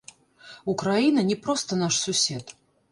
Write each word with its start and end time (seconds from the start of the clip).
Украіна 0.73 1.27
не 1.29 1.37
проста 1.45 1.71
наш 1.87 2.05
сусед. 2.07 2.57